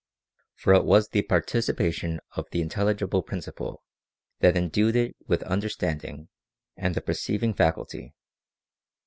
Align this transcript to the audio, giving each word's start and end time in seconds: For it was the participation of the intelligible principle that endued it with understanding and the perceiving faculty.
For 0.55 0.73
it 0.73 0.83
was 0.83 1.09
the 1.09 1.21
participation 1.21 2.21
of 2.35 2.49
the 2.49 2.59
intelligible 2.63 3.21
principle 3.21 3.83
that 4.39 4.57
endued 4.57 4.95
it 4.95 5.15
with 5.27 5.43
understanding 5.43 6.27
and 6.75 6.95
the 6.95 7.01
perceiving 7.01 7.53
faculty. 7.53 8.11